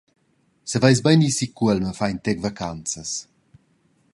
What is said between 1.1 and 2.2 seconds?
ir si cuolm a far in